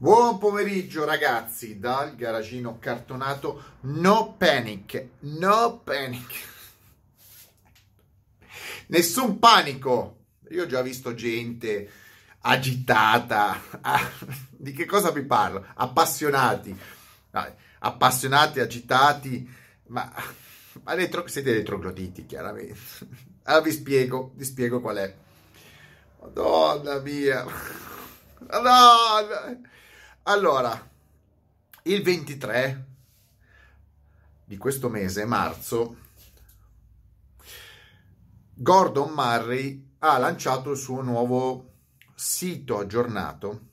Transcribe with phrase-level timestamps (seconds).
[0.00, 6.46] Buon pomeriggio ragazzi dal garagino cartonato No Panic, no panic.
[8.86, 10.26] Nessun panico.
[10.50, 11.90] Io ho già visto gente
[12.42, 13.60] agitata.
[13.80, 14.08] Ah,
[14.50, 15.66] di che cosa vi parlo?
[15.74, 16.78] Appassionati.
[17.80, 19.52] Appassionati, agitati,
[19.88, 20.12] ma,
[20.84, 22.78] ma retro, siete retrogloditi chiaramente.
[23.42, 25.12] Allora vi spiego, vi spiego qual è.
[26.20, 27.44] Madonna mia.
[28.48, 29.76] Madonna.
[30.28, 30.86] Allora,
[31.84, 32.86] il 23
[34.44, 35.96] di questo mese, marzo,
[38.52, 41.76] Gordon Murray ha lanciato il suo nuovo
[42.14, 43.68] sito aggiornato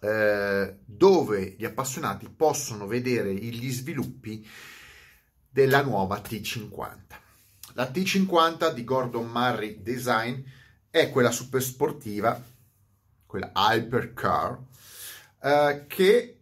[0.00, 4.44] eh, dove gli appassionati possono vedere gli sviluppi
[5.48, 6.98] della nuova T50.
[7.74, 10.42] La T50 di Gordon Murray Design
[10.90, 12.44] è quella super sportiva,
[13.24, 14.70] quella hypercar,
[15.42, 16.40] eh, che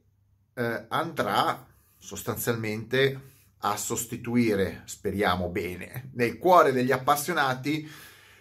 [0.53, 3.29] eh, andrà sostanzialmente
[3.63, 7.89] a sostituire, speriamo bene, nel cuore degli appassionati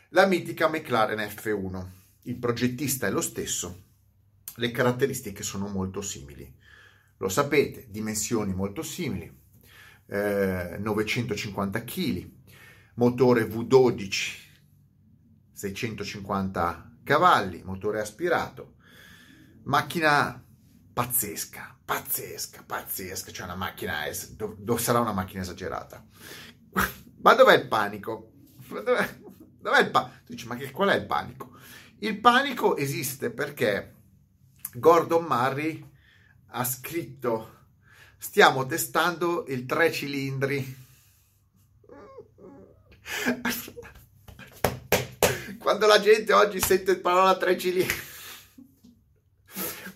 [0.10, 1.88] la mitica McLaren F1.
[2.24, 3.84] Il progettista è lo stesso,
[4.56, 6.58] le caratteristiche sono molto simili.
[7.18, 9.32] Lo sapete, dimensioni molto simili,
[10.08, 12.30] eh, 950 kg,
[12.96, 14.32] motore V12,
[15.52, 18.76] 650 cavalli, motore aspirato,
[19.64, 20.44] macchina
[21.00, 26.06] pazzesca, pazzesca, pazzesca, cioè una macchina, es- dove sarà una macchina esagerata.
[27.24, 28.34] Ma dov'è il panico?
[28.68, 29.18] Dov'è,
[29.62, 30.16] dov'è il panico?
[30.26, 31.52] Tu dici, ma che, qual è il panico?
[32.00, 33.96] Il panico esiste perché
[34.74, 35.90] Gordon Murray
[36.48, 37.68] ha scritto,
[38.18, 40.88] stiamo testando il tre cilindri.
[45.60, 47.96] Quando la gente oggi sente la parola tre cilindri,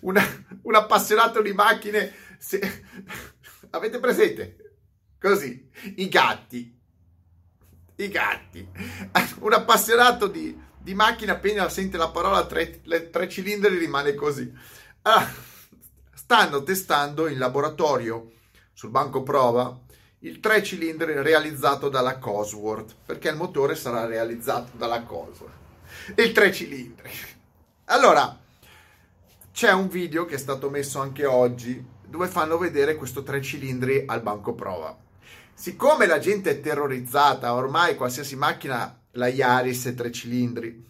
[0.00, 2.60] una, un appassionato di macchine, se...
[3.70, 4.56] avete presente?
[5.20, 6.78] Così, i gatti,
[7.96, 8.68] i gatti,
[9.40, 14.52] un appassionato di, di macchine appena sente la parola tre, le, tre cilindri rimane così.
[15.02, 15.30] Ah,
[16.12, 18.32] stanno testando in laboratorio
[18.72, 19.78] sul banco prova
[20.20, 25.52] il tre cilindri realizzato dalla Cosworth perché il motore sarà realizzato dalla Cosworth
[26.16, 27.10] il tre cilindri
[27.86, 28.38] allora
[29.54, 34.02] c'è un video che è stato messo anche oggi dove fanno vedere questo tre cilindri
[34.04, 34.98] al banco prova.
[35.54, 40.84] Siccome la gente è terrorizzata, ormai qualsiasi macchina, la Yaris è tre cilindri,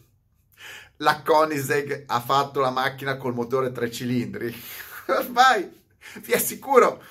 [0.96, 4.54] la Koenigsegg ha fatto la macchina col motore tre cilindri,
[5.08, 5.70] ormai
[6.22, 7.02] vi assicuro,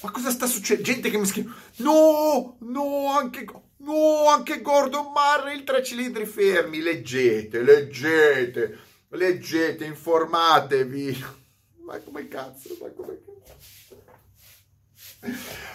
[0.00, 0.90] ma cosa sta succedendo?
[0.90, 3.44] Gente che mi scrive, no, no, anche,
[3.76, 11.24] no, anche Gordon Murray il tre cilindri fermi, leggete, leggete leggete, informatevi.
[11.84, 14.04] Ma come cazzo, ma come cazzo.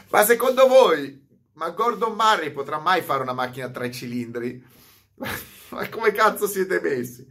[0.09, 4.63] Ma secondo voi, ma Gordon Murray potrà mai fare una macchina a tre cilindri?
[5.69, 7.27] Ma come cazzo siete messi?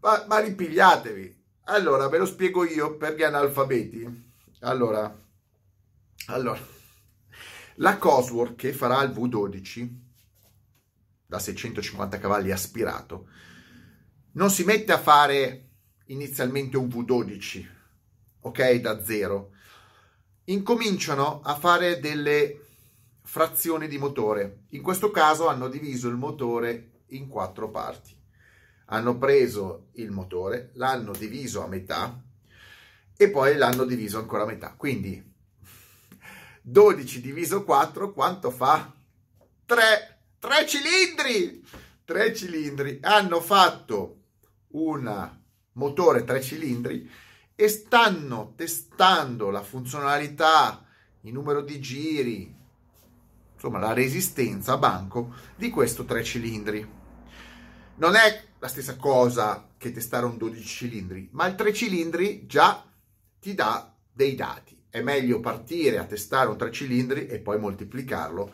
[0.00, 1.42] Ma, ma ripigliatevi.
[1.64, 4.32] Allora, ve lo spiego io per gli analfabeti.
[4.60, 5.14] Allora,
[6.28, 6.58] allora,
[7.76, 9.88] la Cosworth che farà il V12
[11.26, 13.28] da 650 cavalli aspirato
[14.34, 15.68] non si mette a fare
[16.06, 17.66] inizialmente un V12,
[18.40, 19.52] ok, da zero.
[20.44, 22.60] Incominciano a fare delle
[23.22, 24.64] frazioni di motore.
[24.70, 28.14] In questo caso hanno diviso il motore in quattro parti.
[28.86, 32.20] Hanno preso il motore, l'hanno diviso a metà
[33.16, 34.74] e poi l'hanno diviso ancora a metà.
[34.76, 35.32] Quindi
[36.60, 38.92] 12 diviso 4 quanto fa?
[39.64, 41.64] 3, 3 cilindri!
[42.04, 42.98] 3 cilindri.
[43.00, 44.23] Hanno fatto
[44.74, 45.30] un
[45.72, 47.10] motore tre cilindri
[47.54, 50.84] e stanno testando la funzionalità,
[51.22, 52.54] il numero di giri,
[53.54, 56.86] insomma la resistenza a banco di questo tre cilindri.
[57.96, 62.84] Non è la stessa cosa che testare un 12 cilindri, ma il tre cilindri già
[63.38, 64.82] ti dà dei dati.
[64.90, 68.52] È meglio partire a testare un tre cilindri e poi moltiplicarlo.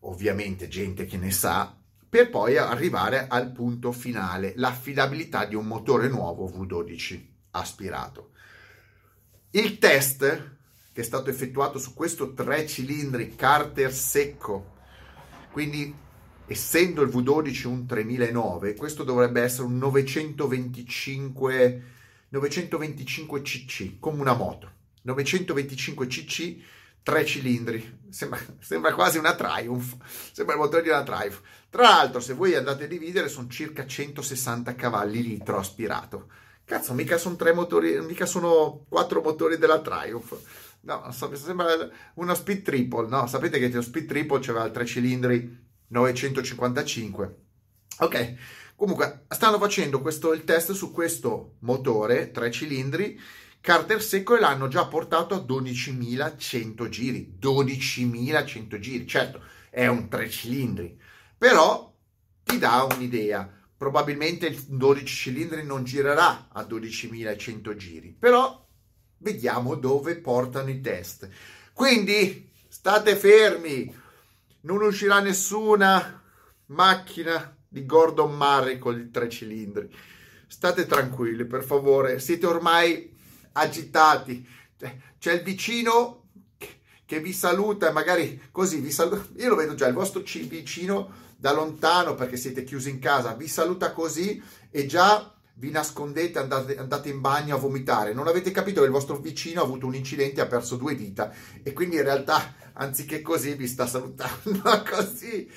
[0.00, 1.74] Ovviamente gente che ne sa
[2.08, 7.20] per poi arrivare al punto finale, l'affidabilità di un motore nuovo V12
[7.50, 8.30] aspirato.
[9.50, 10.56] Il test
[10.98, 14.72] che è stato effettuato su questo tre cilindri Carter secco,
[15.52, 15.94] quindi
[16.46, 21.82] essendo il V12 un 3009, questo dovrebbe essere un 925,
[22.30, 24.72] 925 cc, come una moto.
[25.02, 26.56] 925 cc
[27.02, 29.96] tre cilindri, sembra, sembra, quasi una Triumph,
[30.32, 31.40] sembra il motore di una Triumph.
[31.70, 36.28] Tra l'altro, se voi andate a dividere, sono circa 160 cavalli litro aspirato,
[36.68, 40.38] Cazzo, mica sono tre motori, mica sono quattro motori della Triumph.
[40.80, 41.66] No, sembra
[42.14, 43.26] una speed triple, no?
[43.26, 47.36] Sapete che lo speed triple c'aveva tre cilindri 955.
[48.00, 48.34] Ok,
[48.76, 53.18] comunque stanno facendo questo, il test su questo motore, tre cilindri,
[53.60, 57.36] carter secco e l'hanno già portato a 12.100 giri.
[57.40, 60.98] 12.100 giri, certo, è un tre cilindri,
[61.36, 61.94] però
[62.42, 63.52] ti dà un'idea.
[63.76, 68.66] Probabilmente il 12 cilindri non girerà a 12.100 giri, però
[69.18, 71.28] vediamo dove portano i test.
[71.72, 73.94] Quindi state fermi,
[74.62, 76.22] non uscirà nessuna
[76.66, 79.88] macchina di Gordon Murray con i tre cilindri.
[80.46, 83.16] State tranquilli, per favore, siete ormai
[83.58, 84.46] agitati.
[85.18, 86.24] C'è il vicino
[87.04, 89.26] che vi saluta, magari così vi saluta.
[89.36, 93.48] Io lo vedo già, il vostro vicino da lontano perché siete chiusi in casa, vi
[93.48, 98.12] saluta così e già vi nascondete, andate, andate, in bagno a vomitare.
[98.12, 100.94] Non avete capito che il vostro vicino ha avuto un incidente e ha perso due
[100.94, 101.32] dita
[101.62, 105.50] e quindi in realtà anziché così vi sta salutando così.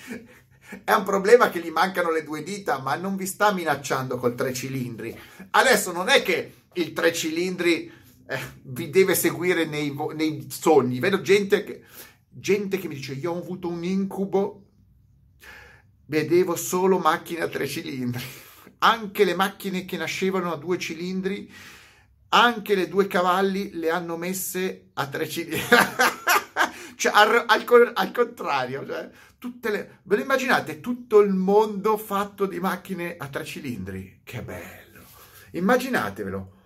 [0.84, 4.36] È un problema che gli mancano le due dita, ma non vi sta minacciando col
[4.36, 5.20] tre cilindri.
[5.52, 7.92] Adesso non è che il tre cilindri
[8.28, 11.00] eh, vi deve seguire nei, nei sogni.
[11.00, 11.84] Vedo gente che,
[12.30, 14.66] gente che mi dice: Io ho avuto un incubo,
[16.06, 18.24] vedevo solo macchine a tre cilindri
[18.84, 21.52] anche le macchine che nascevano a due cilindri,
[22.30, 25.62] anche le due cavalli le hanno messe a tre cilindri.
[26.96, 29.10] cioè, al, al, al contrario, cioè,
[29.72, 30.00] le...
[30.04, 34.22] ve lo immaginate tutto il mondo fatto di macchine a tre cilindri?
[34.24, 35.04] Che bello!
[35.52, 36.60] Immaginatevelo.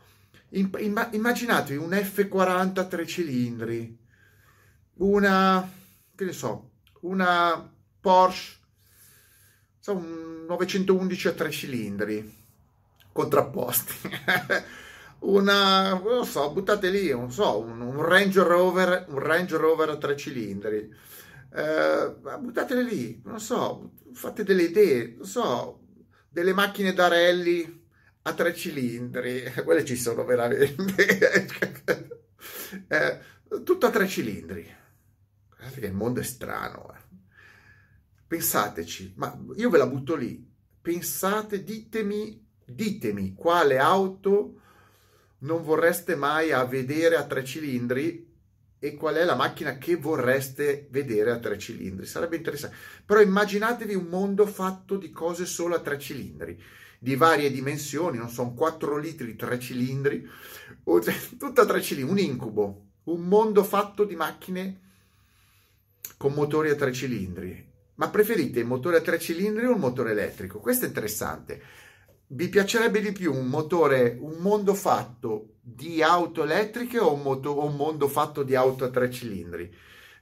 [0.55, 3.97] Imma, immaginatevi un F40 a tre cilindri,
[4.95, 5.69] una,
[6.15, 6.71] che ne so,
[7.01, 8.57] una Porsche
[9.79, 12.43] so, un 911 a tre cilindri
[13.11, 13.93] contrapposti.
[15.17, 19.97] Una, non so, buttate lì, non so, un, un, Range Rover, un Range Rover a
[19.97, 20.93] tre cilindri.
[21.53, 25.79] Eh, buttatele lì, non so, fate delle idee, non so,
[26.29, 27.84] delle macchine da rally
[28.27, 31.47] a tre cilindri, quelle ci sono veramente.
[32.87, 33.19] eh,
[33.63, 34.67] tutto a tre cilindri.
[35.49, 36.93] Guardate che il mondo è strano.
[36.93, 37.03] Eh.
[38.27, 40.43] Pensateci, ma io ve la butto lì.
[40.81, 44.61] Pensate, ditemi, ditemi quale auto
[45.39, 48.33] non vorreste mai a vedere a tre cilindri
[48.79, 52.05] e qual è la macchina che vorreste vedere a tre cilindri.
[52.07, 52.75] Sarebbe interessante.
[53.05, 56.59] Però immaginatevi un mondo fatto di cose solo a tre cilindri,
[57.05, 60.27] di varie dimensioni, non so, 4 litri, tre cilindri,
[61.37, 64.79] tutto a tre cilindri, un incubo, un mondo fatto di macchine
[66.17, 70.11] con motori a tre cilindri ma preferite il motore a tre cilindri o il motore
[70.11, 70.59] elettrico?
[70.59, 71.61] Questo è interessante.
[72.27, 77.63] Vi piacerebbe di più un motore, un mondo fatto di auto elettriche o un, moto,
[77.63, 79.73] un mondo fatto di auto a tre cilindri?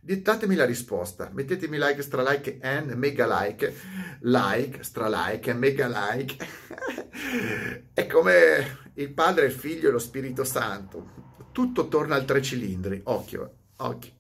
[0.06, 3.74] Dittatemi la risposta, mettetemi like, stra like and mega like,
[4.20, 6.36] like, stra like and mega like.
[7.94, 11.48] è come il Padre, il Figlio e lo Spirito Santo.
[11.54, 13.00] Tutto torna al tre cilindri.
[13.06, 14.12] Occhio, occhio.